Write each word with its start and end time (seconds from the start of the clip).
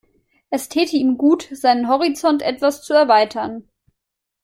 Es 0.49 0.67
täte 0.67 0.97
ihm 0.97 1.15
gut, 1.15 1.47
seinen 1.51 1.87
Horizont 1.87 2.41
etwas 2.41 2.81
zu 2.83 2.95
erweitern. 2.95 3.69